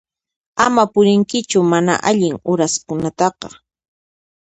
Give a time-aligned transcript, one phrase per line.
[0.63, 3.47] Ama purinkichu mana allin uraskunataqa.